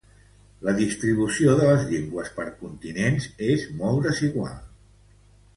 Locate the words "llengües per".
1.91-2.47